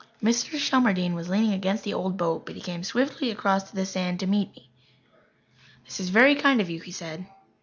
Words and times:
Mr. 0.19 0.57
Shelmardine 0.57 1.13
was 1.13 1.29
leaning 1.29 1.53
against 1.53 1.83
the 1.83 1.93
old 1.93 2.17
boat, 2.17 2.43
but 2.47 2.55
he 2.55 2.61
came 2.61 2.83
swiftly 2.83 3.29
across 3.29 3.69
the 3.69 3.85
sand 3.85 4.19
to 4.19 4.25
meet 4.25 4.51
me. 4.55 4.67
"This 5.85 5.99
is 5.99 6.09
very 6.09 6.33
kind 6.33 6.59
of 6.59 6.71
you," 6.71 6.79
he 6.79 6.91
said. 6.91 7.27